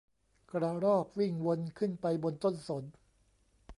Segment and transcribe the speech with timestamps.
[0.51, 2.83] กระรอกวิ่งวนขึ้นไปบนต้นสน